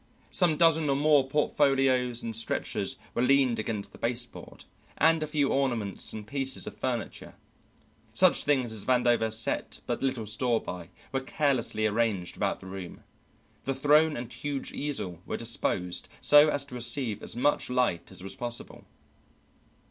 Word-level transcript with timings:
Some 0.31 0.57
dozen 0.57 0.89
or 0.89 0.95
more 0.95 1.27
portfolios 1.27 2.23
and 2.23 2.35
stretchers 2.35 2.95
were 3.13 3.21
leaned 3.21 3.59
against 3.59 3.91
the 3.91 3.99
baseboard, 3.99 4.65
and 4.97 5.21
a 5.21 5.27
few 5.27 5.49
ornaments 5.49 6.11
and 6.11 6.25
pieces 6.25 6.65
of 6.65 6.75
furniture, 6.75 7.35
such 8.11 8.43
things 8.43 8.71
as 8.71 8.83
Vandover 8.83 9.31
set 9.31 9.79
but 9.85 10.01
little 10.01 10.25
store 10.25 10.59
by, 10.59 10.89
were 11.11 11.19
carelessly 11.21 11.85
arranged 11.85 12.35
about 12.35 12.61
the 12.61 12.65
room. 12.65 13.03
The 13.65 13.75
throne 13.75 14.17
and 14.17 14.33
huge 14.33 14.71
easel 14.71 15.21
were 15.27 15.37
disposed 15.37 16.09
so 16.19 16.49
as 16.49 16.65
to 16.65 16.73
receive 16.73 17.21
as 17.21 17.35
much 17.35 17.69
light 17.69 18.09
as 18.11 18.23
was 18.23 18.33
possible. 18.33 18.85